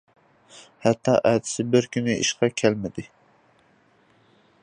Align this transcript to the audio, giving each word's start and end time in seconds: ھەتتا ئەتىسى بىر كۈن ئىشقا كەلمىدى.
ھەتتا 0.85 1.13
ئەتىسى 1.31 1.65
بىر 1.75 1.89
كۈن 1.97 2.09
ئىشقا 2.15 2.51
كەلمىدى. 2.63 3.05